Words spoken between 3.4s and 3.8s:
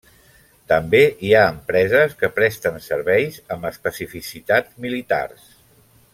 amb